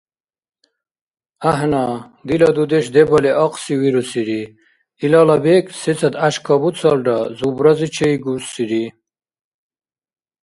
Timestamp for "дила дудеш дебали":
2.27-3.31